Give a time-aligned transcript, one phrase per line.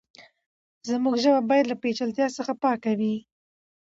[0.89, 3.15] زموږ ژبه بايد له پېچلتيا څخه پاکه وي.